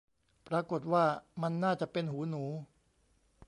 [0.47, 1.05] ปรากฏว่า
[1.41, 2.43] มันน่าจะเป็นหูหนู